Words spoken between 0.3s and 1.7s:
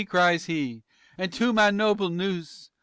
he,_ "_And to my